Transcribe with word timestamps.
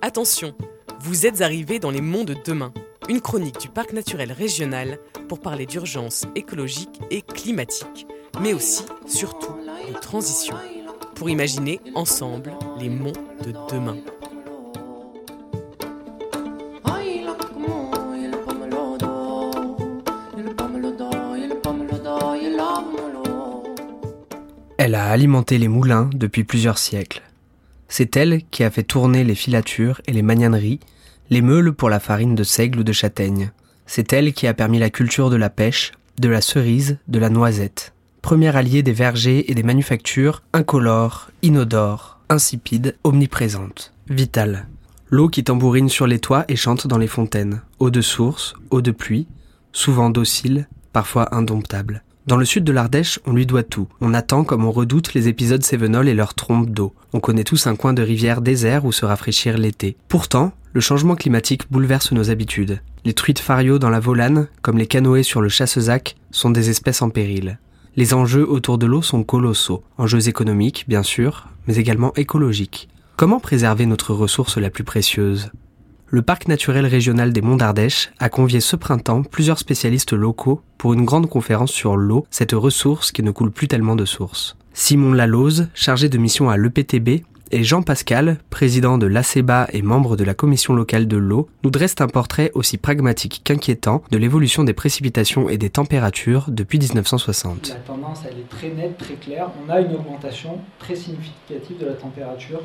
Attention, 0.00 0.54
vous 1.00 1.26
êtes 1.26 1.40
arrivés 1.40 1.80
dans 1.80 1.90
les 1.90 2.00
monts 2.00 2.22
de 2.22 2.36
demain, 2.44 2.72
une 3.08 3.20
chronique 3.20 3.58
du 3.58 3.68
parc 3.68 3.92
naturel 3.92 4.30
régional 4.30 5.00
pour 5.28 5.40
parler 5.40 5.66
d'urgence 5.66 6.24
écologique 6.36 7.00
et 7.10 7.20
climatique, 7.20 8.06
mais 8.40 8.52
aussi, 8.52 8.84
surtout, 9.06 9.56
de 9.88 9.98
transition, 9.98 10.54
pour 11.16 11.28
imaginer 11.28 11.80
ensemble 11.96 12.52
les 12.78 12.88
monts 12.88 13.12
de 13.44 13.52
demain. 13.72 13.96
Elle 24.78 24.94
a 24.94 25.10
alimenté 25.10 25.58
les 25.58 25.68
moulins 25.68 26.08
depuis 26.14 26.44
plusieurs 26.44 26.78
siècles. 26.78 27.27
C'est 27.88 28.16
elle 28.16 28.42
qui 28.50 28.64
a 28.64 28.70
fait 28.70 28.82
tourner 28.82 29.24
les 29.24 29.34
filatures 29.34 30.00
et 30.06 30.12
les 30.12 30.22
magnaneries, 30.22 30.80
les 31.30 31.42
meules 31.42 31.72
pour 31.72 31.90
la 31.90 32.00
farine 32.00 32.34
de 32.34 32.44
seigle 32.44 32.80
ou 32.80 32.84
de 32.84 32.92
châtaigne. 32.92 33.50
C'est 33.86 34.12
elle 34.12 34.32
qui 34.32 34.46
a 34.46 34.54
permis 34.54 34.78
la 34.78 34.90
culture 34.90 35.30
de 35.30 35.36
la 35.36 35.50
pêche, 35.50 35.92
de 36.18 36.28
la 36.28 36.40
cerise, 36.40 36.98
de 37.08 37.18
la 37.18 37.30
noisette. 37.30 37.94
Première 38.22 38.56
alliée 38.56 38.82
des 38.82 38.92
vergers 38.92 39.50
et 39.50 39.54
des 39.54 39.62
manufactures, 39.62 40.42
incolore, 40.52 41.30
inodore, 41.42 42.18
insipide, 42.28 42.96
omniprésente, 43.04 43.94
vitale. 44.08 44.66
L'eau 45.10 45.28
qui 45.28 45.44
tambourine 45.44 45.88
sur 45.88 46.06
les 46.06 46.18
toits 46.18 46.44
et 46.48 46.56
chante 46.56 46.86
dans 46.86 46.98
les 46.98 47.06
fontaines, 47.06 47.62
eau 47.78 47.88
de 47.90 48.02
source, 48.02 48.54
eau 48.70 48.82
de 48.82 48.90
pluie, 48.90 49.26
souvent 49.72 50.10
docile, 50.10 50.68
parfois 50.92 51.34
indomptable. 51.34 52.02
Dans 52.28 52.36
le 52.36 52.44
sud 52.44 52.62
de 52.62 52.72
l'Ardèche, 52.72 53.18
on 53.24 53.32
lui 53.32 53.46
doit 53.46 53.62
tout. 53.62 53.88
On 54.02 54.12
attend 54.12 54.44
comme 54.44 54.66
on 54.66 54.70
redoute 54.70 55.14
les 55.14 55.28
épisodes 55.28 55.64
Cévenol 55.64 56.08
et 56.08 56.14
leurs 56.14 56.34
trompes 56.34 56.68
d'eau. 56.68 56.92
On 57.14 57.20
connaît 57.20 57.42
tous 57.42 57.66
un 57.66 57.74
coin 57.74 57.94
de 57.94 58.02
rivière 58.02 58.42
désert 58.42 58.84
où 58.84 58.92
se 58.92 59.06
rafraîchir 59.06 59.56
l'été. 59.56 59.96
Pourtant, 60.08 60.52
le 60.74 60.82
changement 60.82 61.16
climatique 61.16 61.62
bouleverse 61.70 62.12
nos 62.12 62.28
habitudes. 62.28 62.82
Les 63.06 63.14
truites 63.14 63.38
fario 63.38 63.78
dans 63.78 63.88
la 63.88 63.98
Volane, 63.98 64.48
comme 64.60 64.76
les 64.76 64.86
canoës 64.86 65.22
sur 65.22 65.40
le 65.40 65.48
Chassezac, 65.48 66.16
sont 66.30 66.50
des 66.50 66.68
espèces 66.68 67.00
en 67.00 67.08
péril. 67.08 67.58
Les 67.96 68.12
enjeux 68.12 68.46
autour 68.46 68.76
de 68.76 68.84
l'eau 68.84 69.00
sont 69.00 69.24
colossaux. 69.24 69.82
Enjeux 69.96 70.28
économiques, 70.28 70.84
bien 70.86 71.02
sûr, 71.02 71.48
mais 71.66 71.76
également 71.76 72.12
écologiques. 72.16 72.90
Comment 73.16 73.40
préserver 73.40 73.86
notre 73.86 74.12
ressource 74.12 74.58
la 74.58 74.68
plus 74.68 74.84
précieuse? 74.84 75.50
Le 76.10 76.22
parc 76.22 76.48
naturel 76.48 76.86
régional 76.86 77.32
des 77.32 77.42
Monts 77.42 77.56
d'Ardèche 77.56 78.10
a 78.18 78.28
convié 78.28 78.60
ce 78.60 78.76
printemps 78.76 79.22
plusieurs 79.22 79.58
spécialistes 79.58 80.14
locaux 80.14 80.62
pour 80.78 80.94
une 80.94 81.04
grande 81.04 81.28
conférence 81.28 81.70
sur 81.70 81.96
l'eau, 81.96 82.26
cette 82.30 82.52
ressource 82.52 83.12
qui 83.12 83.22
ne 83.22 83.30
coule 83.30 83.50
plus 83.50 83.68
tellement 83.68 83.96
de 83.96 84.04
sources. 84.04 84.56
Simon 84.72 85.12
Lalose, 85.12 85.68
chargé 85.74 86.08
de 86.08 86.18
mission 86.18 86.48
à 86.48 86.56
l'EPTB, 86.56 87.24
et 87.50 87.64
Jean 87.64 87.82
Pascal, 87.82 88.38
président 88.50 88.98
de 88.98 89.06
l'ACEBA 89.06 89.68
et 89.72 89.80
membre 89.80 90.16
de 90.16 90.24
la 90.24 90.34
commission 90.34 90.74
locale 90.74 91.08
de 91.08 91.16
l'eau, 91.16 91.48
nous 91.64 91.70
dressent 91.70 92.00
un 92.00 92.06
portrait 92.06 92.50
aussi 92.54 92.76
pragmatique 92.76 93.40
qu'inquiétant 93.42 94.02
de 94.10 94.18
l'évolution 94.18 94.64
des 94.64 94.74
précipitations 94.74 95.48
et 95.48 95.56
des 95.56 95.70
températures 95.70 96.46
depuis 96.48 96.78
1960. 96.78 97.70
La 97.70 97.74
tendance, 97.76 98.20
elle 98.30 98.38
est 98.38 98.48
très 98.50 98.68
nette, 98.68 98.98
très 98.98 99.14
claire. 99.14 99.50
On 99.66 99.70
a 99.70 99.80
une 99.80 99.94
augmentation 99.94 100.58
très 100.78 100.94
significative 100.94 101.78
de 101.78 101.86
la 101.86 101.94
température 101.94 102.60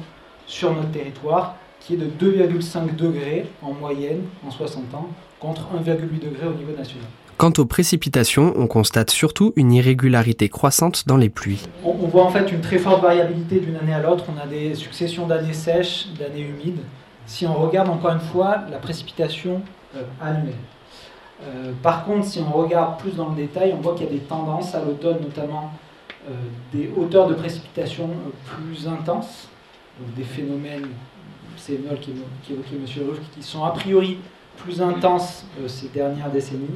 sur 0.47 0.75
notre 0.75 0.91
territoire 0.91 1.55
qui 1.85 1.95
est 1.95 1.97
de 1.97 2.05
2,5 2.05 2.95
degrés 2.95 3.45
en 3.61 3.73
moyenne 3.73 4.21
en 4.47 4.51
60 4.51 4.93
ans, 4.95 5.09
contre 5.39 5.67
1,8 5.75 6.19
degré 6.19 6.47
au 6.47 6.53
niveau 6.53 6.71
national. 6.77 7.05
Quant 7.37 7.51
aux 7.57 7.65
précipitations, 7.65 8.53
on 8.55 8.67
constate 8.67 9.09
surtout 9.09 9.51
une 9.55 9.73
irrégularité 9.73 10.47
croissante 10.47 11.07
dans 11.07 11.17
les 11.17 11.29
pluies. 11.29 11.67
On, 11.83 11.91
voit 12.07 12.23
en 12.23 12.29
fait 12.29 12.51
une 12.51 12.61
très 12.61 12.77
forte 12.77 13.01
variabilité 13.01 13.59
d'une 13.59 13.75
année 13.75 13.93
à 13.93 14.01
l'autre. 14.01 14.25
On 14.33 14.41
a 14.41 14.45
des 14.45 14.75
successions 14.75 15.27
d'années 15.27 15.53
sèches, 15.53 16.07
d'années 16.17 16.41
humides. 16.41 16.79
Si 17.25 17.45
on 17.45 17.55
regarde 17.55 17.89
encore 17.89 18.11
une 18.11 18.19
fois 18.19 18.59
la 18.71 18.77
précipitation 18.77 19.61
euh, 19.95 20.03
annuelle. 20.21 20.53
Euh, 21.43 21.73
par 21.81 22.05
contre, 22.05 22.25
si 22.25 22.39
on 22.39 22.51
regarde 22.51 22.99
plus 22.99 23.15
dans 23.15 23.29
le 23.29 23.35
détail, 23.35 23.73
on 23.77 23.81
voit 23.81 23.95
qu'il 23.95 24.05
y 24.05 24.09
a 24.09 24.11
des 24.11 24.19
tendances 24.19 24.73
à 24.75 24.79
l'automne, 24.79 25.17
notamment 25.21 25.71
euh, 26.29 26.33
des 26.71 26.89
hauteurs 26.95 27.27
de 27.27 27.33
précipitation 27.33 28.09
plus 28.45 28.87
intenses, 28.87 29.49
donc 29.99 30.15
des 30.15 30.23
phénomènes 30.23 30.87
ces 31.57 31.75
qui 32.01 32.11
qu'évoquait 32.47 32.75
M. 32.75 33.07
Ruff, 33.09 33.19
qui 33.35 33.43
sont 33.43 33.63
a 33.63 33.71
priori 33.71 34.17
plus 34.57 34.81
intenses 34.81 35.45
euh, 35.59 35.67
ces 35.67 35.87
dernières 35.87 36.31
décennies, 36.31 36.67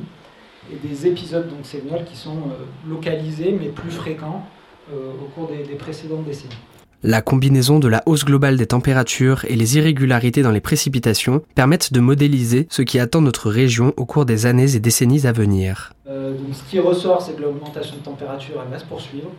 et 0.72 0.88
des 0.88 1.08
épisodes 1.08 1.48
donc 1.48 2.06
qui 2.06 2.18
sont 2.18 2.38
euh, 2.38 2.90
localisés 2.90 3.58
mais 3.58 3.70
plus 3.70 3.92
fréquents 3.92 4.46
euh, 4.92 5.12
au 5.22 5.26
cours 5.28 5.48
des, 5.48 5.64
des 5.64 5.76
précédentes 5.76 6.26
décennies. 6.26 6.56
La 7.04 7.22
combinaison 7.22 7.78
de 7.80 7.88
la 7.88 8.02
hausse 8.08 8.26
globale 8.26 8.58
des 8.58 8.66
températures 8.66 9.46
et 9.46 9.56
les 9.56 9.78
irrégularités 9.78 10.42
dans 10.42 10.52
les 10.52 10.60
précipitations 10.60 11.44
permettent 11.54 11.94
de 11.94 12.00
modéliser 12.00 12.68
ce 12.72 12.82
qui 12.82 13.00
attend 13.00 13.22
notre 13.22 13.52
région 13.52 13.94
au 13.98 14.06
cours 14.06 14.26
des 14.26 14.48
années 14.48 14.76
et 14.76 14.80
décennies 14.80 15.28
à 15.28 15.32
venir. 15.32 15.94
donc 16.08 16.54
ce 16.54 16.64
qui 16.70 16.80
ressort, 16.80 17.22
c'est 17.22 17.36
que 17.36 17.44
l'augmentation 17.44 17.98
de 17.98 18.02
température 18.02 18.62
elle 18.66 18.72
va 18.72 18.80
se 18.80 18.86
poursuivre. 18.86 19.30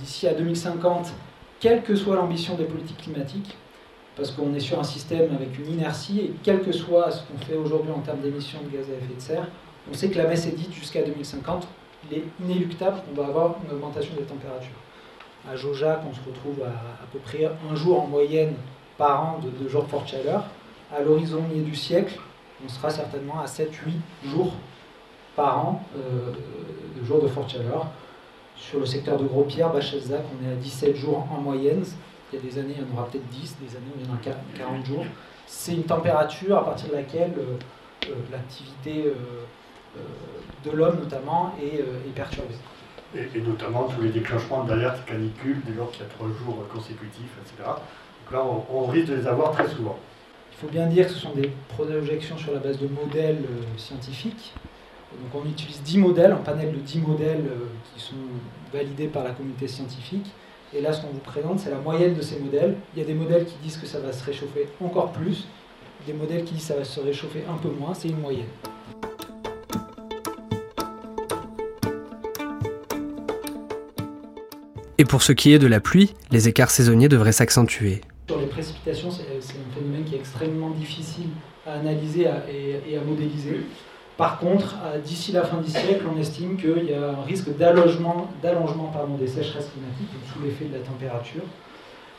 D'ici 0.00 0.26
à 0.26 0.32
2050, 0.32 1.12
quelle 1.60 1.82
que 1.82 1.94
soit 1.94 2.16
l'ambition 2.16 2.54
des 2.54 2.64
politiques 2.64 2.96
climatiques, 2.96 3.56
parce 4.16 4.30
qu'on 4.30 4.54
est 4.54 4.60
sur 4.60 4.80
un 4.80 4.84
système 4.84 5.34
avec 5.34 5.58
une 5.58 5.74
inertie, 5.74 6.20
et 6.20 6.34
quel 6.42 6.62
que 6.62 6.72
soit 6.72 7.10
ce 7.10 7.20
qu'on 7.24 7.38
fait 7.38 7.56
aujourd'hui 7.56 7.92
en 7.92 8.00
termes 8.00 8.20
d'émissions 8.20 8.58
de 8.64 8.76
gaz 8.76 8.86
à 8.88 8.94
effet 8.94 9.14
de 9.14 9.20
serre, 9.20 9.46
on 9.90 9.94
sait 9.94 10.08
que 10.08 10.18
la 10.18 10.26
messe 10.26 10.46
est 10.46 10.56
dite 10.56 10.72
jusqu'à 10.72 11.02
2050, 11.02 11.68
il 12.10 12.18
est 12.18 12.24
inéluctable 12.42 12.96
qu'on 13.02 13.20
va 13.20 13.28
avoir 13.28 13.56
une 13.64 13.76
augmentation 13.76 14.14
des 14.14 14.24
températures. 14.24 14.70
À 15.48 15.54
Jojac, 15.54 16.00
on 16.10 16.14
se 16.14 16.20
retrouve 16.26 16.64
à 16.64 16.68
à 16.68 17.06
peu 17.12 17.18
près 17.18 17.44
un 17.44 17.74
jour 17.76 18.02
en 18.02 18.06
moyenne 18.06 18.54
par 18.98 19.22
an 19.22 19.40
de, 19.40 19.68
jours 19.68 19.84
de 19.84 19.88
forte 19.88 20.08
chaleur. 20.08 20.44
À 20.94 21.02
l'horizon 21.02 21.42
du 21.54 21.74
siècle, 21.76 22.18
on 22.64 22.68
sera 22.68 22.90
certainement 22.90 23.40
à 23.40 23.46
7-8 23.46 23.68
jours 24.24 24.54
par 25.36 25.58
an 25.58 25.82
euh, 25.96 26.32
de 26.98 27.04
jours 27.04 27.20
de 27.20 27.28
forte 27.28 27.50
chaleur. 27.50 27.86
Sur 28.56 28.80
le 28.80 28.86
secteur 28.86 29.18
de 29.18 29.26
Gros-Pierre, 29.26 29.70
Bachelzac, 29.72 30.22
on 30.40 30.48
est 30.48 30.52
à 30.52 30.56
17 30.56 30.96
jours 30.96 31.26
en 31.30 31.40
moyenne, 31.40 31.84
il 32.32 32.38
y 32.38 32.42
a 32.42 32.44
des 32.44 32.58
années, 32.58 32.74
il 32.76 32.82
y 32.82 32.90
en 32.90 32.96
aura 32.96 33.08
peut-être 33.08 33.28
10, 33.28 33.56
des 33.60 33.76
années, 33.76 33.86
il 33.98 34.04
y 34.04 34.08
en 34.08 34.12
aura 34.12 34.20
40 34.56 34.86
jours. 34.86 35.04
C'est 35.46 35.74
une 35.74 35.84
température 35.84 36.58
à 36.58 36.64
partir 36.64 36.88
de 36.88 36.94
laquelle 36.94 37.32
euh, 37.38 38.10
euh, 38.10 38.14
l'activité 38.32 39.04
euh, 39.06 40.00
de 40.64 40.70
l'homme, 40.76 40.98
notamment, 40.98 41.54
est, 41.62 41.82
perturbée. 42.14 42.54
Et, 43.14 43.40
notamment 43.40 43.84
tous 43.84 44.02
les 44.02 44.10
déclenchements 44.10 44.64
d'alerte 44.64 45.04
canicule, 45.06 45.62
dès 45.64 45.74
lors 45.74 45.90
qu'il 45.92 46.02
y 46.02 46.04
a 46.04 46.08
trois 46.08 46.26
jours 46.26 46.66
consécutifs, 46.72 47.30
etc. 47.40 47.68
Donc 47.68 48.32
là, 48.32 48.44
on, 48.70 48.86
risque 48.86 49.08
de 49.08 49.14
les 49.14 49.26
avoir 49.26 49.52
très 49.52 49.68
souvent. 49.68 49.96
Il 50.52 50.56
faut 50.58 50.66
bien 50.66 50.86
dire 50.86 51.06
que 51.06 51.12
ce 51.12 51.18
sont 51.20 51.32
des 51.32 51.50
projections 51.68 52.36
sur 52.36 52.52
la 52.52 52.58
base 52.58 52.78
de 52.78 52.88
modèles 52.88 53.44
scientifiques. 53.76 54.52
Donc 55.12 55.42
on 55.42 55.48
utilise 55.48 55.82
10 55.82 55.98
modèles, 55.98 56.32
un 56.32 56.36
panel 56.36 56.72
de 56.72 56.78
10 56.78 56.98
modèles 57.00 57.44
qui 57.94 58.00
sont 58.02 58.14
validés 58.72 59.06
par 59.06 59.22
la 59.22 59.30
communauté 59.30 59.68
scientifique. 59.68 60.26
Et 60.74 60.80
là, 60.80 60.92
ce 60.92 61.00
qu'on 61.00 61.08
vous 61.08 61.20
présente, 61.20 61.60
c'est 61.60 61.70
la 61.70 61.78
moyenne 61.78 62.14
de 62.14 62.22
ces 62.22 62.38
modèles. 62.40 62.74
Il 62.94 62.98
y 62.98 63.02
a 63.02 63.06
des 63.06 63.14
modèles 63.14 63.44
qui 63.44 63.54
disent 63.62 63.76
que 63.76 63.86
ça 63.86 64.00
va 64.00 64.12
se 64.12 64.24
réchauffer 64.24 64.68
encore 64.80 65.12
plus, 65.12 65.46
des 66.06 66.12
modèles 66.12 66.44
qui 66.44 66.54
disent 66.54 66.62
que 66.62 66.68
ça 66.68 66.76
va 66.76 66.84
se 66.84 67.00
réchauffer 67.00 67.44
un 67.48 67.56
peu 67.56 67.68
moins, 67.68 67.94
c'est 67.94 68.08
une 68.08 68.18
moyenne. 68.18 68.46
Et 74.98 75.04
pour 75.04 75.22
ce 75.22 75.32
qui 75.32 75.52
est 75.52 75.58
de 75.58 75.66
la 75.66 75.78
pluie, 75.78 76.14
les 76.30 76.48
écarts 76.48 76.70
saisonniers 76.70 77.08
devraient 77.08 77.32
s'accentuer. 77.32 78.00
Sur 78.26 78.40
les 78.40 78.46
précipitations, 78.46 79.10
c'est 79.10 79.22
un 79.22 79.74
phénomène 79.74 80.04
qui 80.04 80.14
est 80.14 80.18
extrêmement 80.18 80.70
difficile 80.70 81.28
à 81.64 81.74
analyser 81.74 82.26
et 82.88 82.96
à 82.96 83.00
modéliser. 83.02 83.60
Par 84.16 84.38
contre, 84.38 84.76
d'ici 85.04 85.32
la 85.32 85.42
fin 85.42 85.58
du 85.58 85.70
siècle, 85.70 86.04
on 86.10 86.18
estime 86.18 86.56
qu'il 86.56 86.84
y 86.84 86.94
a 86.94 87.10
un 87.10 87.22
risque 87.22 87.54
d'allongement 87.56 88.28
des 89.18 89.26
sécheresses 89.26 89.70
climatiques 89.70 90.08
sous 90.32 90.42
l'effet 90.42 90.64
de 90.66 90.74
la 90.74 90.80
température 90.80 91.42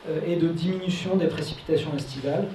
euh, 0.08 0.20
et 0.26 0.36
de 0.36 0.48
diminution 0.48 1.16
des 1.16 1.26
précipitations 1.26 1.90
estivales 1.96 2.46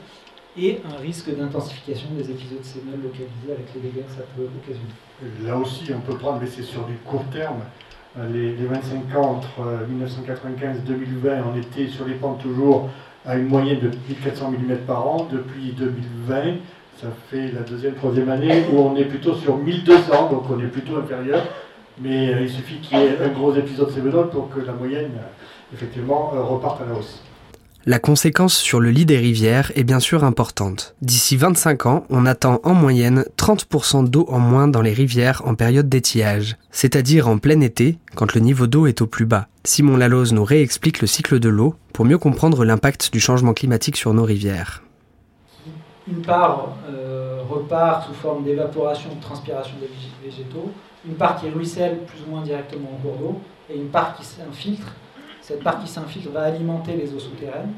et 0.58 0.80
un 0.86 1.02
risque 1.02 1.36
d'intensification 1.36 2.08
des 2.16 2.30
épisodes 2.32 2.64
sénales 2.64 3.02
localisés 3.02 3.52
avec 3.52 3.66
les 3.76 3.82
dégâts 3.82 4.06
que 4.06 4.12
ça 4.12 4.24
peut 4.36 4.44
occasionner. 4.44 5.46
Là 5.46 5.58
aussi, 5.58 5.92
on 5.94 6.00
peut 6.00 6.18
prendre, 6.18 6.40
mais 6.40 6.48
c'est 6.48 6.64
sur 6.64 6.86
du 6.86 6.96
court 7.06 7.26
terme, 7.32 7.62
euh, 8.18 8.30
les, 8.32 8.66
25 8.66 9.16
ans 9.18 9.32
entre 9.38 9.88
1995 9.90 10.78
et 10.78 10.82
2020, 10.82 11.44
on 11.52 11.58
était 11.60 11.88
sur 11.88 12.06
les 12.06 12.14
pentes 12.14 12.42
toujours 12.42 12.90
à 13.26 13.36
une 13.36 13.48
moyenne 13.48 13.80
de 13.80 13.88
1400 13.88 14.52
mm 14.52 14.78
par 14.86 15.08
an. 15.08 15.28
Depuis 15.32 15.74
2020, 15.74 16.58
ça 17.02 17.08
fait 17.30 17.52
la 17.52 17.62
deuxième, 17.62 17.96
troisième 17.96 18.30
année 18.30 18.64
où 18.72 18.80
on 18.80 18.96
est 18.96 19.06
plutôt 19.06 19.36
sur 19.36 19.58
1200, 19.58 20.32
donc 20.32 20.44
on 20.50 20.60
est 20.60 20.68
plutôt 20.68 20.98
inférieur. 20.98 21.44
Mais 22.02 22.34
euh, 22.34 22.42
il 22.42 22.50
suffit 22.50 22.80
qu'il 22.80 22.98
y 22.98 23.02
ait 23.02 23.18
un 23.24 23.30
gros 23.30 23.56
épisode 23.56 23.92
Sévenol 23.92 24.30
pour 24.30 24.50
que 24.50 24.60
la 24.60 24.74
moyenne, 24.74 25.12
euh, 25.16 25.74
effectivement, 25.74 26.32
euh, 26.34 26.42
reparte 26.42 26.82
à 26.82 26.86
la 26.86 26.98
hausse. 26.98 27.22
La 27.86 28.00
conséquence 28.00 28.56
sur 28.56 28.80
le 28.80 28.92
lit 28.92 29.06
des 29.06 29.18
rivières 29.18 29.72
est 29.76 29.84
bien 29.84 30.00
sûr 30.00 30.24
importante. 30.24 30.96
D'ici 31.02 31.36
25 31.36 31.86
ans, 31.86 32.06
on 32.10 32.26
attend 32.26 32.62
en 32.64 32.74
moyenne 32.74 33.26
30% 33.38 34.10
d'eau 34.10 34.26
en 34.30 34.40
moins 34.40 34.70
dans 34.70 34.82
les 34.82 34.94
rivières 34.94 35.42
en 35.46 35.54
période 35.54 35.90
d'étiage, 35.90 36.56
c'est-à-dire 36.72 37.28
en 37.28 37.40
plein 37.40 37.60
été, 37.60 37.98
quand 38.16 38.34
le 38.34 38.40
niveau 38.42 38.68
d'eau 38.68 38.88
est 38.88 39.02
au 39.02 39.08
plus 39.08 39.26
bas. 39.26 39.50
Simon 39.66 39.98
Laloz 39.98 40.32
nous 40.32 40.46
réexplique 40.46 41.02
le 41.02 41.08
cycle 41.08 41.40
de 41.40 41.50
l'eau 41.50 41.76
pour 41.92 42.06
mieux 42.06 42.18
comprendre 42.18 42.64
l'impact 42.64 43.12
du 43.12 43.20
changement 43.20 43.54
climatique 43.54 43.98
sur 43.98 44.14
nos 44.14 44.24
rivières 44.24 44.83
Une 46.08 46.22
part 46.22 46.70
repart 47.50 48.08
sous 48.08 48.14
forme 48.14 48.44
d'évaporation 48.44 49.10
de 49.16 49.22
transpiration 49.22 49.76
des 49.80 49.90
végétaux, 50.24 50.70
une 51.06 51.16
part 51.16 51.40
qui 51.40 51.50
ruisselle 51.50 52.00
plus 52.00 52.20
ou 52.28 52.32
moins 52.32 52.42
directement 52.42 52.90
au 52.92 53.08
cours 53.08 53.18
d'eau, 53.18 53.40
et 53.70 53.78
une 53.78 53.88
part 53.88 54.16
qui 54.18 54.26
s'infiltre. 54.26 54.92
Cette 55.42 55.64
part 55.64 55.80
qui 55.80 55.88
s'infiltre 55.88 56.30
va 56.30 56.42
alimenter 56.42 56.98
les 56.98 57.14
eaux 57.14 57.20
souterraines. 57.20 57.72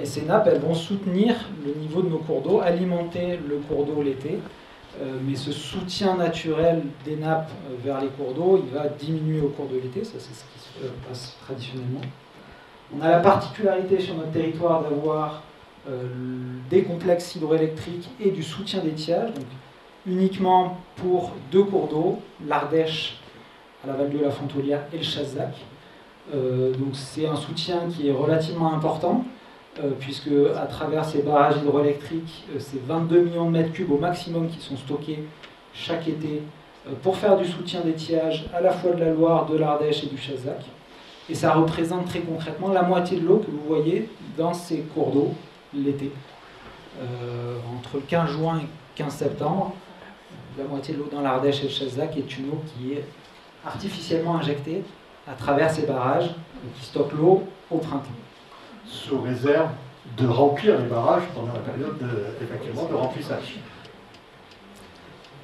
et 0.00 0.04
ces 0.04 0.22
nappes, 0.22 0.46
elles 0.46 0.60
vont 0.60 0.74
soutenir 0.74 1.34
le 1.66 1.74
niveau 1.74 2.02
de 2.02 2.08
nos 2.08 2.18
cours 2.18 2.40
d'eau, 2.40 2.60
alimenter 2.60 3.40
le 3.48 3.56
cours 3.56 3.84
d'eau 3.84 4.00
l'été, 4.00 4.38
euh, 5.00 5.18
mais 5.26 5.34
ce 5.34 5.50
soutien 5.50 6.16
naturel 6.16 6.82
des 7.04 7.16
nappes 7.16 7.50
euh, 7.68 7.74
vers 7.84 8.00
les 8.00 8.06
cours 8.08 8.32
d'eau, 8.32 8.62
il 8.64 8.72
va 8.72 8.86
diminuer 8.88 9.40
au 9.40 9.48
cours 9.48 9.66
de 9.66 9.74
l'été, 9.74 10.04
ça 10.04 10.12
c'est 10.18 10.34
ce 10.34 10.44
qui 10.44 10.58
se 10.60 10.86
passe 11.08 11.36
traditionnellement. 11.44 12.00
On 12.96 13.02
a 13.02 13.10
la 13.10 13.18
particularité 13.18 13.98
sur 13.98 14.14
notre 14.14 14.30
territoire 14.30 14.82
d'avoir 14.82 15.26
euh, 15.32 15.53
des 16.70 16.82
complexes 16.82 17.34
hydroélectriques 17.34 18.08
et 18.18 18.30
du 18.30 18.42
soutien 18.42 18.80
d'étiage, 18.80 19.34
donc 19.34 19.44
uniquement 20.06 20.78
pour 20.96 21.32
deux 21.52 21.64
cours 21.64 21.88
d'eau, 21.88 22.18
l'Ardèche 22.46 23.18
à 23.84 23.88
la 23.88 23.92
vallée 23.92 24.18
de 24.18 24.24
la 24.24 24.30
Fontolière 24.30 24.84
et 24.94 24.96
le 24.96 25.02
Chazzac. 25.02 25.54
donc 26.32 26.94
c'est 26.94 27.26
un 27.26 27.36
soutien 27.36 27.80
qui 27.90 28.08
est 28.08 28.12
relativement 28.12 28.72
important. 28.72 29.24
Euh, 29.82 29.90
puisque 29.98 30.30
à 30.56 30.66
travers 30.66 31.04
ces 31.04 31.22
barrages 31.22 31.56
hydroélectriques, 31.56 32.44
euh, 32.54 32.58
c'est 32.60 32.80
22 32.86 33.22
millions 33.22 33.46
de 33.46 33.50
mètres 33.50 33.72
cubes 33.72 33.90
au 33.90 33.98
maximum 33.98 34.48
qui 34.48 34.60
sont 34.60 34.76
stockés 34.76 35.24
chaque 35.72 36.06
été 36.06 36.42
euh, 36.86 36.92
pour 37.02 37.16
faire 37.16 37.36
du 37.36 37.44
soutien 37.44 37.80
d'étiage 37.80 38.46
à 38.54 38.60
la 38.60 38.70
fois 38.70 38.92
de 38.92 39.00
la 39.00 39.10
Loire, 39.10 39.46
de 39.46 39.56
l'Ardèche 39.56 40.04
et 40.04 40.06
du 40.06 40.16
Chazzac. 40.16 40.64
Et 41.28 41.34
ça 41.34 41.54
représente 41.54 42.06
très 42.06 42.20
concrètement 42.20 42.68
la 42.68 42.82
moitié 42.82 43.18
de 43.18 43.26
l'eau 43.26 43.38
que 43.38 43.50
vous 43.50 43.62
voyez 43.66 44.08
dans 44.38 44.54
ces 44.54 44.78
cours 44.94 45.10
d'eau 45.10 45.34
l'été. 45.74 46.12
entre 47.00 47.96
le 47.96 48.02
15 48.02 48.30
juin 48.30 48.58
et 48.60 48.66
15 48.96 49.14
septembre, 49.14 49.74
la 50.58 50.64
moitié 50.64 50.94
de 50.94 51.00
l'eau 51.00 51.08
dans 51.10 51.20
l'Ardèche 51.20 51.60
et 51.60 51.64
le 51.64 51.68
Chazzac 51.68 52.16
est 52.16 52.38
une 52.38 52.50
eau 52.50 52.62
qui 52.66 52.92
est 52.92 53.04
artificiellement 53.66 54.36
injectée 54.36 54.82
à 55.26 55.32
travers 55.32 55.70
ces 55.70 55.86
barrages 55.86 56.30
qui 56.78 56.84
stockent 56.84 57.12
l'eau 57.12 57.42
au 57.70 57.78
printemps 57.78 58.10
sous 58.86 59.20
réserve 59.20 59.70
de 60.16 60.26
remplir 60.26 60.78
les 60.78 60.86
barrages 60.86 61.24
pendant 61.34 61.52
la 61.52 61.60
période 61.60 61.96
de, 61.98 62.88
de 62.88 62.94
remplissage. 62.94 63.58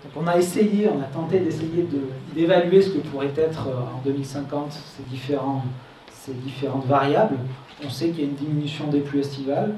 Donc 0.05 0.13
on 0.17 0.27
a 0.27 0.37
essayé, 0.37 0.89
on 0.89 1.01
a 1.01 1.05
tenté 1.05 1.41
d'essayer 1.41 1.87
d'évaluer 2.35 2.81
ce 2.81 2.91
que 2.91 2.99
pourrait 2.99 3.33
être 3.37 3.69
euh, 3.69 3.97
en 3.97 4.01
2050 4.05 4.73
ces, 4.73 5.03
différents, 5.05 5.65
ces 6.11 6.33
différentes 6.33 6.87
variables. 6.87 7.37
On 7.85 7.91
sait 7.91 8.09
qu'il 8.09 8.21
y 8.21 8.23
a 8.23 8.31
une 8.31 8.37
diminution 8.37 8.87
des 8.89 9.01
pluies 9.01 9.21
estivales, 9.21 9.75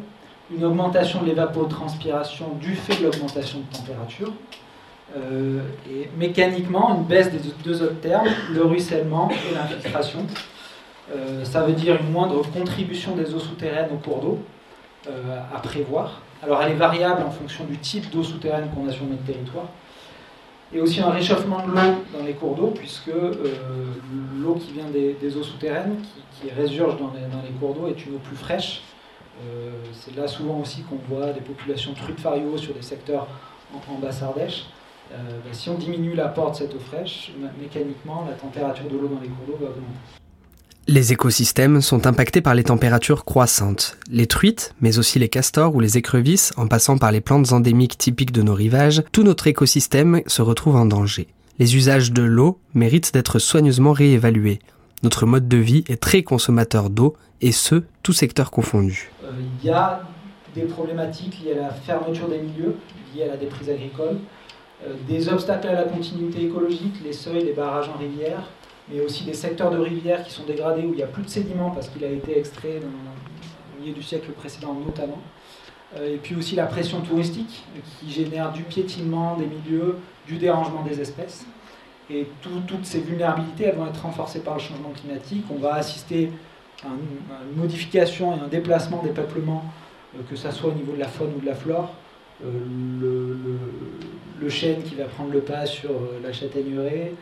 une 0.51 0.65
augmentation 0.65 1.23
de 1.23 1.27
l'évapotranspiration 1.27 2.55
du 2.61 2.75
fait 2.75 2.99
de 3.01 3.05
l'augmentation 3.05 3.61
de 3.61 3.77
température, 3.77 4.33
euh, 5.17 5.61
et 5.91 6.09
mécaniquement 6.17 6.95
une 6.97 7.05
baisse 7.05 7.31
des 7.31 7.39
deux 7.65 7.83
autres 7.83 8.01
termes, 8.01 8.29
le 8.51 8.65
ruissellement 8.65 9.29
et 9.31 9.55
l'infiltration, 9.55 10.27
euh, 11.15 11.45
ça 11.45 11.63
veut 11.63 11.75
dire 11.75 11.99
une 12.01 12.11
moindre 12.11 12.43
contribution 12.51 13.15
des 13.15 13.35
eaux 13.35 13.39
souterraines 13.39 13.91
au 13.93 13.99
cours 13.99 14.21
d'eau 14.21 14.39
euh, 15.09 15.41
à 15.55 15.59
prévoir. 15.59 16.23
Alors 16.43 16.63
elle 16.63 16.73
est 16.73 16.77
variable 16.77 17.23
en 17.23 17.31
fonction 17.31 17.65
du 17.65 17.77
type 17.77 18.11
d'eau 18.11 18.23
souterraine 18.23 18.71
qu'on 18.75 18.89
a 18.89 18.93
sur 18.93 19.05
notre 19.05 19.23
territoire. 19.25 19.67
Et 20.73 20.81
aussi 20.81 21.03
un 21.03 21.11
réchauffement 21.11 21.67
de 21.67 21.73
l'eau 21.73 22.05
dans 22.19 22.25
les 22.25 22.33
cours 22.33 22.55
d'eau, 22.55 22.69
puisque 22.69 23.11
l'eau 24.43 24.55
qui 24.55 24.73
vient 24.73 24.87
des, 24.87 25.37
eaux 25.37 25.43
souterraines, 25.43 25.97
qui, 26.41 26.51
résurge 26.51 26.97
dans 26.99 27.13
les, 27.13 27.51
cours 27.61 27.75
d'eau, 27.75 27.89
est 27.89 28.07
une 28.07 28.15
eau 28.15 28.21
plus 28.25 28.37
fraîche. 28.37 28.81
C'est 29.93 30.17
là 30.17 30.29
souvent 30.29 30.61
aussi 30.61 30.83
qu'on 30.83 30.99
voit 31.09 31.33
des 31.33 31.41
populations 31.41 31.93
de 31.93 31.97
truites 31.97 32.21
fario 32.21 32.57
sur 32.57 32.75
des 32.75 32.83
secteurs 32.83 33.27
en, 33.75 33.99
basse 33.99 34.23
Ardèche. 34.23 34.67
Ben, 35.11 35.53
si 35.53 35.69
on 35.69 35.75
diminue 35.75 36.15
l'apport 36.15 36.53
de 36.53 36.57
cette 36.57 36.75
eau 36.75 36.79
fraîche, 36.79 37.33
mécaniquement, 37.61 38.25
la 38.29 38.35
température 38.35 38.87
de 38.87 38.97
l'eau 38.97 39.09
dans 39.09 39.21
les 39.21 39.29
cours 39.29 39.47
d'eau 39.47 39.59
va 39.61 39.71
augmenter. 39.71 39.99
Les 40.89 41.13
écosystèmes 41.13 41.81
sont 41.81 42.09
impactés 42.09 42.41
par 42.41 42.57
les 42.57 42.65
températures 42.65 43.25
croissantes. 43.25 43.97
Les 44.11 44.27
truites, 44.27 44.75
mais 44.81 44.99
aussi 44.99 45.21
les 45.21 45.29
castors 45.29 45.77
ou 45.77 45.81
les 45.81 45.97
écrevisses, 45.97 46.53
en 46.57 46.67
passant 46.67 46.99
par 46.99 47.13
les 47.13 47.21
plantes 47.21 47.53
endémiques 47.53 47.97
typiques 47.97 48.33
de 48.33 48.43
nos 48.43 48.55
rivages, 48.55 49.05
tout 49.13 49.23
notre 49.23 49.47
écosystème 49.47 50.23
se 50.27 50.43
retrouve 50.43 50.75
en 50.75 50.85
danger. 50.85 51.29
Les 51.61 51.77
usages 51.77 52.11
de 52.11 52.23
l'eau 52.23 52.59
méritent 52.75 53.15
d'être 53.15 53.39
soigneusement 53.39 53.93
réévalués. 53.93 54.59
Notre 55.05 55.25
mode 55.25 55.47
de 55.47 55.57
vie 55.57 55.85
est 55.89 56.03
très 56.03 56.25
consommateur 56.25 56.91
d'eau, 56.91 57.15
et 57.41 57.53
ce, 57.53 57.85
tout 58.03 58.13
secteur 58.13 58.51
confondu. 58.51 59.13
Euh, 59.33 59.43
il 59.61 59.67
y 59.67 59.71
a 59.71 60.01
des 60.55 60.63
problématiques 60.63 61.41
liées 61.43 61.55
à 61.59 61.63
la 61.63 61.71
fermeture 61.71 62.29
des 62.29 62.39
milieux, 62.39 62.77
liées 63.15 63.25
à 63.25 63.29
la 63.29 63.37
déprise 63.37 63.71
agricole, 63.71 64.19
euh, 64.85 64.95
des 65.09 65.29
obstacles 65.29 65.69
à 65.69 65.73
la 65.73 65.85
continuité 65.85 66.45
écologique, 66.45 66.95
les 67.05 67.13
seuils, 67.13 67.45
les 67.45 67.53
barrages 67.53 67.89
en 67.89 67.99
rivière, 67.99 68.43
mais 68.89 69.01
aussi 69.01 69.25
des 69.25 69.35
secteurs 69.35 69.71
de 69.71 69.79
rivières 69.79 70.25
qui 70.25 70.33
sont 70.33 70.45
dégradés 70.45 70.83
où 70.83 70.91
il 70.93 70.97
n'y 70.97 71.03
a 71.03 71.07
plus 71.07 71.23
de 71.23 71.29
sédiments 71.29 71.71
parce 71.71 71.89
qu'il 71.89 72.05
a 72.05 72.11
été 72.11 72.39
extrait 72.39 72.81
le 72.81 73.81
milieu 73.81 73.95
du 73.95 74.03
siècle 74.03 74.31
précédent 74.33 74.75
notamment. 74.75 75.19
Euh, 75.97 76.15
et 76.15 76.17
puis 76.17 76.35
aussi 76.35 76.57
la 76.57 76.67
pression 76.67 77.01
touristique 77.01 77.65
qui 77.99 78.11
génère 78.11 78.53
du 78.53 78.63
piétinement 78.63 79.37
des 79.37 79.47
milieux, 79.47 79.99
du 80.27 80.37
dérangement 80.37 80.83
des 80.83 81.01
espèces. 81.01 81.47
Et 82.11 82.27
toutes 82.43 82.85
ces 82.85 83.01
vulnérabilités 83.01 83.71
vont 83.71 83.87
être 83.87 84.03
renforcées 84.03 84.41
par 84.41 84.55
le 84.55 84.61
changement 84.61 84.91
climatique. 84.91 85.45
On 85.51 85.59
va 85.59 85.77
assister 85.77 86.31
une, 86.85 87.61
modification 87.61 88.37
et 88.37 88.41
un 88.41 88.49
déplacement 88.49 89.03
des 89.03 89.11
peuplements, 89.11 89.65
euh, 90.17 90.23
que 90.29 90.37
ce 90.37 90.51
soit 90.51 90.71
au 90.71 90.75
niveau 90.75 90.93
de 90.93 91.01
la 91.01 91.09
faune 91.09 91.33
ou 91.37 91.41
de 91.41 91.47
la 91.47 91.55
flore. 91.55 91.95
Euh, 92.45 92.49
le, 94.41 94.49
chêne 94.49 94.83
qui 94.83 94.97
va 94.97 95.05
prendre 95.05 95.33
le 95.33 95.41
pas 95.41 95.67
sur 95.67 95.93
la 96.21 96.33
châtaigneraie, 96.33 97.13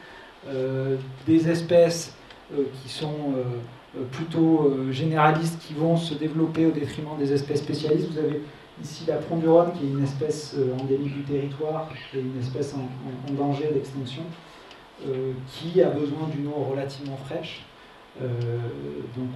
euh, 0.48 0.96
des 1.26 1.50
espèces 1.50 2.14
euh, 2.54 2.62
qui 2.82 2.88
sont 2.88 3.34
euh, 3.36 4.04
plutôt 4.10 4.74
généralistes 4.90 5.60
qui 5.60 5.74
vont 5.74 5.98
se 5.98 6.14
développer 6.14 6.64
au 6.64 6.70
détriment 6.70 7.18
des 7.18 7.32
espèces 7.32 7.58
spécialistes. 7.58 8.08
Vous 8.10 8.18
avez 8.18 8.40
ici 8.82 9.04
la 9.06 9.16
Rhône, 9.18 9.72
qui 9.78 9.84
est 9.84 9.90
une 9.90 10.02
espèce 10.02 10.56
endémique 10.80 11.14
du 11.14 11.22
territoire 11.24 11.90
et 12.14 12.20
une 12.20 12.40
espèce 12.40 12.74
en, 12.74 13.32
danger 13.34 13.68
d'extinction 13.74 14.22
qui 15.48 15.82
a 15.82 15.90
besoin 15.90 16.28
d'une 16.34 16.46
eau 16.46 16.66
relativement 16.70 17.16
fraîche. 17.16 17.62
Donc 18.18 19.28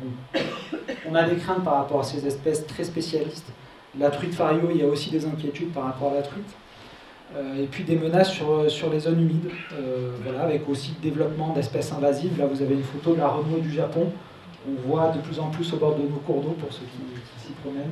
on, 1.08 1.14
a 1.14 1.22
des 1.24 1.36
craintes 1.36 1.64
par 1.64 1.76
rapport 1.76 2.00
à 2.00 2.04
ces 2.04 2.26
espèces 2.26 2.66
très 2.66 2.84
spécialistes. 2.84 3.50
La 3.98 4.10
truite 4.10 4.34
fario, 4.34 4.68
il 4.70 4.78
y 4.78 4.82
a 4.82 4.86
aussi 4.86 5.10
des 5.10 5.24
inquiétudes 5.24 5.72
par 5.72 5.84
rapport 5.84 6.12
à 6.12 6.14
la 6.14 6.22
truite. 6.22 6.54
Euh, 7.36 7.62
et 7.62 7.66
puis 7.66 7.82
des 7.82 7.96
menaces 7.96 8.30
sur, 8.30 8.50
euh, 8.50 8.68
sur 8.68 8.90
les 8.90 9.00
zones 9.00 9.20
humides, 9.20 9.50
euh, 9.72 10.12
voilà, 10.22 10.42
avec 10.42 10.68
aussi 10.68 10.94
le 10.96 11.10
développement 11.10 11.52
d'espèces 11.52 11.90
invasives. 11.92 12.38
Là, 12.38 12.46
vous 12.46 12.62
avez 12.62 12.74
une 12.74 12.84
photo 12.84 13.14
de 13.14 13.18
la 13.18 13.28
renouée 13.28 13.60
du 13.60 13.72
Japon. 13.72 14.12
On 14.68 14.88
voit 14.88 15.08
de 15.08 15.18
plus 15.18 15.40
en 15.40 15.48
plus 15.50 15.72
au 15.72 15.76
bord 15.76 15.96
de 15.96 16.02
nos 16.02 16.20
cours 16.24 16.42
d'eau 16.42 16.56
pour 16.58 16.72
ceux 16.72 16.84
qui, 16.84 17.46
s'y 17.46 17.52
promènent. 17.54 17.90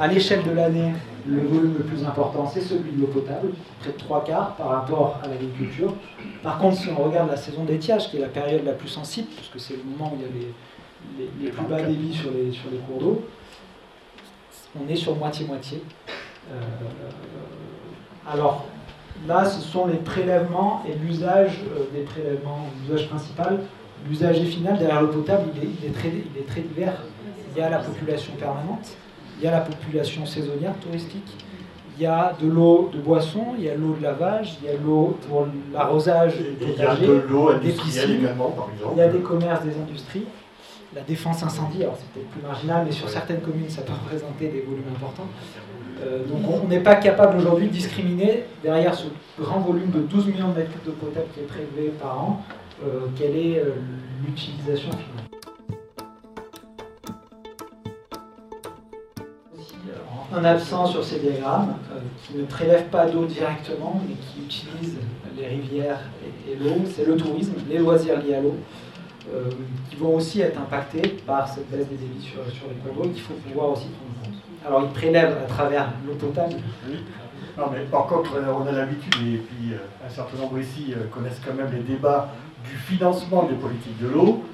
À 0.00 0.06
l'échelle 0.06 0.42
de 0.44 0.52
l'année, 0.52 0.92
le 1.26 1.40
volume 1.42 1.74
le 1.78 1.84
plus 1.84 2.04
important, 2.04 2.46
c'est 2.46 2.60
celui 2.60 2.92
de 2.92 3.00
l'eau 3.00 3.08
potable, 3.08 3.50
près 3.80 3.92
de 3.92 3.96
trois 3.98 4.24
quarts 4.24 4.54
par 4.56 4.68
rapport 4.68 5.20
à 5.22 5.28
l'agriculture. 5.28 5.94
Par 6.42 6.58
contre, 6.58 6.78
si 6.78 6.88
on 6.88 7.02
regarde 7.02 7.30
la 7.30 7.36
saison 7.36 7.64
d'étiage, 7.64 8.10
qui 8.10 8.16
est 8.16 8.20
la 8.20 8.28
période 8.28 8.64
la 8.64 8.72
plus 8.72 8.88
sensible, 8.88 9.28
puisque 9.34 9.60
c'est 9.60 9.76
le 9.76 9.82
moment 9.82 10.12
où 10.12 10.18
il 10.18 10.22
y 10.22 10.24
a 10.24 11.44
les, 11.44 11.50
plus 11.50 11.66
bas 11.66 11.82
débits 11.82 12.14
sur 12.14 12.30
les, 12.30 12.52
sur 12.52 12.70
les 12.70 12.78
cours 12.78 12.98
d'eau, 12.98 13.24
on 14.80 14.88
est 14.88 14.96
sur 14.96 15.16
moitié-moitié. 15.16 15.82
Euh, 16.52 16.60
alors, 18.30 18.66
là, 19.26 19.44
ce 19.44 19.60
sont 19.60 19.86
les 19.86 19.98
prélèvements 19.98 20.82
et 20.88 20.94
l'usage 20.94 21.60
euh, 21.76 21.84
des 21.92 22.04
prélèvements, 22.04 22.66
l'usage 22.82 23.08
principal. 23.08 23.60
L'usage 24.08 24.40
final 24.42 24.78
derrière 24.78 25.02
l'eau 25.02 25.08
potable, 25.08 25.50
il 25.56 25.88
est, 25.88 25.92
très, 25.92 26.08
il 26.08 26.40
est 26.40 26.46
très 26.46 26.60
divers. 26.60 27.02
Il 27.50 27.60
y 27.60 27.62
a 27.62 27.68
la 27.68 27.78
population 27.78 28.32
permanente, 28.34 28.96
il 29.38 29.44
y 29.44 29.46
a 29.46 29.52
la 29.52 29.60
population 29.60 30.26
saisonnière 30.26 30.74
touristique, 30.80 31.34
il 31.98 32.02
y 32.02 32.06
a 32.06 32.32
de 32.40 32.48
l'eau 32.48 32.90
de 32.92 32.98
boisson, 32.98 33.54
il 33.58 33.64
y 33.64 33.70
a 33.70 33.74
l'eau 33.74 33.94
de 33.98 34.02
lavage, 34.02 34.58
il 34.62 34.68
y 34.68 34.70
a 34.70 34.76
l'eau 34.76 35.18
pour 35.28 35.48
l'arrosage 35.72 36.34
Il 36.60 36.78
y 36.78 36.82
a 36.82 36.94
de 36.94 37.24
l'eau 37.28 37.48
industrielle 37.48 38.20
également, 38.20 38.50
par 38.50 38.68
exemple. 38.72 38.94
Il 38.96 38.98
y 38.98 39.02
a 39.02 39.08
des 39.08 39.18
commerces, 39.18 39.64
des 39.64 39.76
industries. 39.76 40.24
La 40.94 41.02
défense 41.02 41.42
incendie, 41.42 41.82
alors 41.82 41.96
c'est 41.98 42.08
peut-être 42.12 42.30
plus 42.30 42.40
marginal, 42.40 42.84
mais 42.86 42.92
sur 42.92 43.08
certaines 43.08 43.40
communes, 43.40 43.68
ça 43.68 43.82
peut 43.82 43.92
représenter 43.92 44.48
des 44.48 44.60
volumes 44.60 44.88
importants. 44.96 45.28
Euh, 46.02 46.24
donc 46.24 46.62
on 46.62 46.68
n'est 46.68 46.80
pas 46.80 46.94
capable 46.94 47.38
aujourd'hui 47.38 47.66
de 47.66 47.72
discriminer 47.72 48.44
derrière 48.62 48.94
ce 48.94 49.06
grand 49.38 49.60
volume 49.60 49.90
de 49.90 50.00
12 50.00 50.26
millions 50.28 50.48
de 50.50 50.58
mètres 50.58 50.70
cubes 50.70 50.84
d'eau 50.84 50.92
potable 50.92 51.26
qui 51.34 51.40
est 51.40 51.44
prélevé 51.44 51.92
par 52.00 52.22
an, 52.22 52.42
euh, 52.84 53.00
quelle 53.16 53.36
est 53.36 53.58
euh, 53.58 53.74
l'utilisation 54.24 54.90
finale. 54.90 55.37
Un 60.32 60.44
absent 60.44 60.86
sur 60.86 61.04
ces 61.04 61.18
diagrammes 61.20 61.74
euh, 61.92 62.00
qui 62.22 62.36
ne 62.36 62.44
prélève 62.44 62.84
pas 62.88 63.06
d'eau 63.06 63.24
directement, 63.24 64.00
mais 64.06 64.14
qui 64.14 64.44
utilise 64.44 64.96
les 65.36 65.46
rivières 65.46 66.00
et, 66.46 66.56
l'eau, 66.56 66.82
c'est 66.94 67.06
le 67.06 67.16
tourisme, 67.16 67.54
les 67.68 67.78
loisirs 67.78 68.20
liés 68.22 68.34
à 68.34 68.40
l'eau, 68.40 68.56
euh, 69.32 69.50
qui 69.88 69.96
vont 69.96 70.16
aussi 70.16 70.40
être 70.40 70.58
impactés 70.58 71.16
par 71.26 71.48
cette 71.48 71.70
baisse 71.70 71.88
des 71.88 71.96
débits 71.96 72.20
sur, 72.20 72.40
les 72.42 72.74
cours 72.76 73.02
d'eau 73.02 73.10
qu'il 73.10 73.22
faut 73.22 73.34
pouvoir 73.34 73.70
aussi 73.70 73.86
prendre 73.86 74.12
en 74.20 74.24
compte. 74.24 74.42
Alors 74.66 74.82
ils 74.82 74.92
prélèvent 74.92 75.36
à 75.44 75.46
travers 75.46 75.88
l'eau 76.06 76.14
potable. 76.14 76.56
Non, 77.56 77.64
mais 77.72 77.80
par 77.90 78.06
contre, 78.06 78.32
on 78.36 78.66
a 78.66 78.72
l'habitude, 78.72 79.14
et 79.16 79.38
puis 79.38 79.74
un 80.04 80.08
certain 80.08 80.38
nombre 80.38 80.58
ici 80.58 80.94
connaissent 81.12 81.40
quand 81.44 81.54
même 81.54 81.72
les 81.72 81.82
débats 81.82 82.28
du 82.64 82.76
financement 82.76 83.44
des 83.44 83.56
politiques 83.56 84.00
de 84.00 84.08
l'eau. 84.08 84.44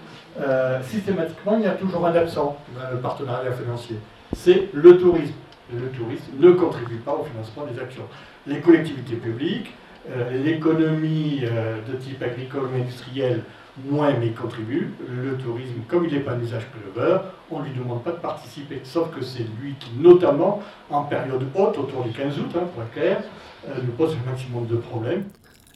systématiquement, 0.82 1.56
il 1.58 1.64
y 1.64 1.66
a 1.66 1.72
toujours 1.72 2.06
un 2.06 2.14
absent 2.14 2.56
dans 2.74 2.90
le 2.90 2.98
partenariat 2.98 3.52
financier. 3.52 3.96
C'est 4.34 4.70
le 4.72 4.96
tourisme 4.96 5.34
le 5.72 5.88
tourisme 5.88 6.32
ne 6.38 6.50
contribue 6.52 6.96
pas 6.96 7.14
au 7.14 7.24
financement 7.24 7.66
des 7.66 7.80
actions. 7.80 8.04
Les 8.46 8.60
collectivités 8.60 9.16
publiques, 9.16 9.72
euh, 10.10 10.42
l'économie 10.44 11.40
euh, 11.44 11.78
de 11.90 11.96
type 11.96 12.22
agricole 12.22 12.64
ou 12.64 12.80
industriel, 12.80 13.42
moins 13.88 14.12
mais 14.18 14.30
contribue. 14.30 14.90
Le 15.08 15.36
tourisme, 15.36 15.80
comme 15.88 16.04
il 16.04 16.12
n'est 16.12 16.20
pas 16.20 16.32
un 16.32 16.40
usage 16.40 16.66
pleuveur, 16.66 17.32
on 17.50 17.60
ne 17.60 17.64
lui 17.64 17.72
demande 17.72 18.02
pas 18.02 18.12
de 18.12 18.18
participer. 18.18 18.80
Sauf 18.84 19.10
que 19.10 19.24
c'est 19.24 19.46
lui 19.60 19.74
qui, 19.80 19.90
notamment 19.98 20.62
en 20.90 21.04
période 21.04 21.44
haute, 21.54 21.78
autour 21.78 22.04
du 22.04 22.10
15 22.10 22.38
août, 22.38 22.50
hein, 22.54 22.66
pour 22.72 22.82
être 22.82 22.92
clair, 22.92 23.22
euh, 23.68 23.74
nous 23.82 23.92
pose 23.92 24.14
un 24.14 24.30
maximum 24.30 24.66
de 24.66 24.76
problèmes. 24.76 25.24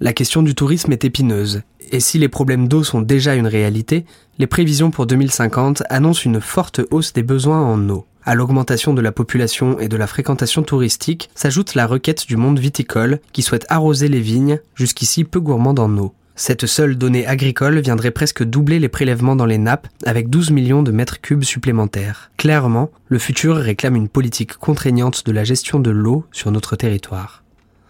La 0.00 0.12
question 0.12 0.42
du 0.42 0.54
tourisme 0.54 0.92
est 0.92 1.04
épineuse, 1.04 1.62
et 1.90 1.98
si 1.98 2.18
les 2.18 2.28
problèmes 2.28 2.68
d'eau 2.68 2.84
sont 2.84 3.00
déjà 3.00 3.34
une 3.34 3.48
réalité, 3.48 4.04
les 4.38 4.46
prévisions 4.46 4.92
pour 4.92 5.06
2050 5.06 5.82
annoncent 5.88 6.22
une 6.24 6.40
forte 6.40 6.80
hausse 6.92 7.12
des 7.12 7.24
besoins 7.24 7.62
en 7.62 7.88
eau. 7.88 8.06
À 8.28 8.34
l'augmentation 8.34 8.92
de 8.92 9.00
la 9.00 9.10
population 9.10 9.80
et 9.80 9.88
de 9.88 9.96
la 9.96 10.06
fréquentation 10.06 10.62
touristique 10.62 11.30
s'ajoute 11.34 11.74
la 11.74 11.86
requête 11.86 12.26
du 12.26 12.36
monde 12.36 12.58
viticole 12.58 13.20
qui 13.32 13.40
souhaite 13.40 13.64
arroser 13.70 14.08
les 14.08 14.20
vignes, 14.20 14.60
jusqu'ici 14.74 15.24
peu 15.24 15.40
gourmandes 15.40 15.78
en 15.78 15.96
eau. 15.96 16.12
Cette 16.36 16.66
seule 16.66 16.98
donnée 16.98 17.26
agricole 17.26 17.80
viendrait 17.80 18.10
presque 18.10 18.44
doubler 18.44 18.80
les 18.80 18.90
prélèvements 18.90 19.34
dans 19.34 19.46
les 19.46 19.56
nappes 19.56 19.88
avec 20.04 20.28
12 20.28 20.50
millions 20.50 20.82
de 20.82 20.92
mètres 20.92 21.22
cubes 21.22 21.42
supplémentaires. 21.42 22.30
Clairement, 22.36 22.90
le 23.06 23.18
futur 23.18 23.56
réclame 23.56 23.96
une 23.96 24.10
politique 24.10 24.58
contraignante 24.58 25.24
de 25.24 25.32
la 25.32 25.44
gestion 25.44 25.80
de 25.80 25.90
l'eau 25.90 26.26
sur 26.30 26.50
notre 26.50 26.76
territoire. 26.76 27.44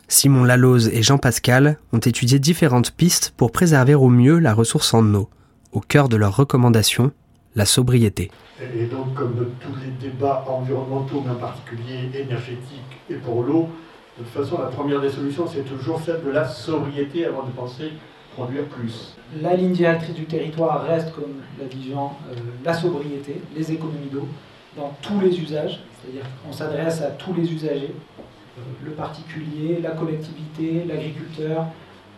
Simon 0.07 0.45
Laloze 0.45 0.89
et 0.93 1.03
Jean 1.03 1.19
Pascal 1.19 1.79
ont 1.93 1.99
étudié 1.99 2.39
différentes 2.39 2.93
pistes 2.93 3.35
pour 3.37 3.51
préserver 3.51 3.97
au 3.97 4.09
mieux 4.09 4.39
la 4.39 4.55
ressource 4.55 4.95
en 4.95 5.05
eau. 5.15 5.29
Au 5.73 5.81
cœur 5.81 6.09
de 6.09 6.17
leurs 6.17 6.37
recommandations, 6.37 7.11
la 7.59 7.67
sobriété. 7.67 8.31
Et 8.61 8.87
donc, 8.87 9.15
comme 9.15 9.51
tous 9.61 9.75
les 9.85 10.09
débats 10.09 10.45
environnementaux, 10.49 11.23
mais 11.25 11.33
en 11.33 11.35
particulier 11.35 12.09
énergétiques 12.15 12.95
et 13.11 13.17
pour 13.17 13.43
l'eau, 13.43 13.69
de 14.17 14.25
toute 14.25 14.33
façon, 14.33 14.63
la 14.63 14.69
première 14.69 15.01
des 15.01 15.11
solutions, 15.11 15.47
c'est 15.47 15.65
toujours 15.65 16.01
celle 16.01 16.23
de 16.25 16.31
la 16.31 16.47
sobriété 16.47 17.27
avant 17.27 17.43
de 17.43 17.51
penser 17.51 17.91
produire 18.35 18.65
plus. 18.65 19.17
La 19.43 19.55
ligne 19.55 19.73
directrice 19.73 20.15
du 20.15 20.25
territoire 20.25 20.85
reste, 20.85 21.13
comme 21.13 21.43
l'a 21.61 21.67
dit 21.67 21.91
Jean, 21.91 22.17
euh, 22.31 22.37
la 22.65 22.75
sobriété, 22.75 23.41
les 23.57 23.73
économies 23.73 24.11
d'eau, 24.13 24.29
dans 24.77 24.93
tous 25.03 25.21
les 25.21 25.41
usages, 25.41 25.81
c'est-à-dire 26.01 26.23
qu'on 26.45 26.53
s'adresse 26.53 27.03
à 27.03 27.11
tous 27.11 27.35
les 27.35 27.53
usagers, 27.53 27.95
euh, 28.59 28.61
le 28.85 28.93
particulier, 28.93 29.81
la 29.83 29.91
collectivité, 29.91 30.85
l'agriculteur, 30.87 31.67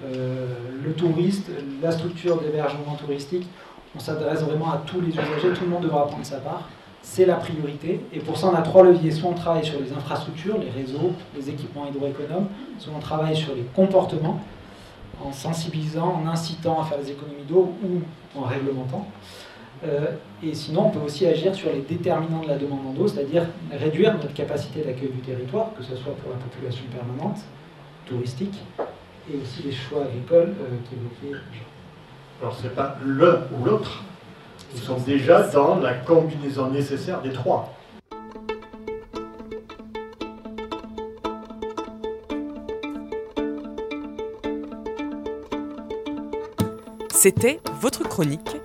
euh, 0.05 0.47
le 0.85 0.93
touriste, 0.93 1.51
la 1.83 1.91
structure 1.91 2.41
d'hébergement 2.41 2.97
touristique 2.97 3.47
on 3.95 3.99
s'adresse 3.99 4.43
vraiment 4.43 4.73
à 4.73 4.83
tous 4.87 5.01
les 5.01 5.09
usagers, 5.09 5.53
tout 5.55 5.65
le 5.65 5.71
monde 5.71 5.83
devra 5.83 6.07
prendre 6.07 6.25
sa 6.25 6.39
part. 6.39 6.69
C'est 7.03 7.27
la 7.27 7.37
priorité. 7.37 8.01
Et 8.13 8.21
pour 8.21 8.37
ça, 8.37 8.49
on 8.49 8.55
a 8.55 8.63
trois 8.63 8.85
leviers. 8.85 9.11
Soit 9.11 9.31
on 9.31 9.35
travaille 9.35 9.65
sur 9.65 9.81
les 9.81 9.93
infrastructures, 9.93 10.59
les 10.59 10.71
réseaux, 10.71 11.13
les 11.35 11.49
équipements 11.49 11.87
hydroéconomes, 11.87 12.47
soit 12.79 12.93
on 12.95 13.01
travaille 13.01 13.37
sur 13.37 13.55
les 13.55 13.65
comportements, 13.75 14.41
en 15.25 15.33
sensibilisant, 15.33 16.23
en 16.23 16.29
incitant 16.29 16.81
à 16.81 16.85
faire 16.85 16.99
des 16.99 17.11
économies 17.11 17.45
d'eau 17.49 17.73
ou 17.83 18.39
en 18.39 18.45
réglementant. 18.45 19.07
Euh, 19.85 20.13
et 20.43 20.55
sinon, 20.55 20.87
on 20.87 20.91
peut 20.91 21.01
aussi 21.01 21.27
agir 21.27 21.55
sur 21.55 21.73
les 21.73 21.81
déterminants 21.81 22.43
de 22.43 22.49
la 22.49 22.59
demande 22.59 22.81
en 22.87 23.01
eau, 23.01 23.09
c'est-à-dire 23.09 23.47
réduire 23.73 24.13
notre 24.13 24.33
capacité 24.35 24.83
d'accueil 24.83 25.09
du 25.09 25.21
territoire, 25.21 25.71
que 25.77 25.83
ce 25.83 25.97
soit 25.97 26.15
pour 26.17 26.31
la 26.31 26.37
population 26.37 26.85
permanente, 26.95 27.39
touristique, 28.07 28.61
et 29.33 29.37
aussi 29.37 29.63
les 29.63 29.73
choix 29.73 30.03
agricoles 30.03 30.55
euh, 30.61 30.77
qu'évoquait 30.89 31.39
Jean. 31.53 31.80
Alors 32.41 32.57
ce 32.57 32.63
n'est 32.63 32.71
pas 32.71 32.97
l'un 33.05 33.43
ou 33.53 33.65
l'autre, 33.65 34.03
ils 34.75 34.81
sont 34.81 34.99
déjà 34.99 35.43
dans 35.43 35.79
la 35.79 35.93
combinaison 35.93 36.71
nécessaire 36.71 37.21
des 37.21 37.33
trois. 37.33 37.75
C'était 47.11 47.61
votre 47.83 48.03
chronique 48.05 48.57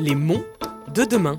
Les 0.00 0.16
monts 0.16 0.42
de 0.92 1.04
demain. 1.04 1.38